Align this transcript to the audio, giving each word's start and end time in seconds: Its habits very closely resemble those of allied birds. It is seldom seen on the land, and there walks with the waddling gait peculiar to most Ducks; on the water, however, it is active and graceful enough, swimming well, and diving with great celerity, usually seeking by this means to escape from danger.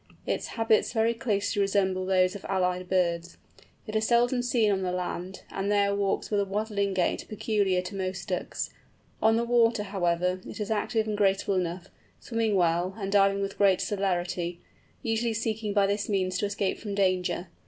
Its 0.25 0.47
habits 0.57 0.93
very 0.93 1.13
closely 1.13 1.61
resemble 1.61 2.07
those 2.07 2.33
of 2.35 2.43
allied 2.49 2.89
birds. 2.89 3.37
It 3.85 3.95
is 3.95 4.07
seldom 4.07 4.41
seen 4.41 4.71
on 4.71 4.81
the 4.81 4.91
land, 4.91 5.43
and 5.51 5.71
there 5.71 5.93
walks 5.93 6.31
with 6.31 6.39
the 6.39 6.45
waddling 6.51 6.95
gait 6.95 7.27
peculiar 7.29 7.83
to 7.83 7.95
most 7.95 8.27
Ducks; 8.27 8.71
on 9.21 9.35
the 9.35 9.43
water, 9.45 9.83
however, 9.83 10.41
it 10.47 10.59
is 10.59 10.71
active 10.71 11.05
and 11.07 11.15
graceful 11.15 11.53
enough, 11.53 11.89
swimming 12.19 12.55
well, 12.55 12.95
and 12.97 13.11
diving 13.11 13.43
with 13.43 13.59
great 13.59 13.79
celerity, 13.79 14.59
usually 15.03 15.33
seeking 15.35 15.71
by 15.71 15.85
this 15.85 16.09
means 16.09 16.35
to 16.39 16.47
escape 16.47 16.79
from 16.79 16.95
danger. 16.95 17.49